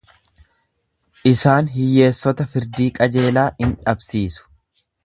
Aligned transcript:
Isaan 1.31 1.69
hiyyeessota 1.75 2.49
firdii 2.55 2.89
qajeelaa 2.99 3.49
in 3.67 3.77
dhabsiisu. 3.87 4.53